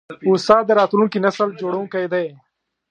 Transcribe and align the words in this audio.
استاد 0.31 0.63
د 0.67 0.71
راتلونکي 0.79 1.17
نسل 1.25 1.49
جوړوونکی 1.61 2.05
دی. 2.13 2.25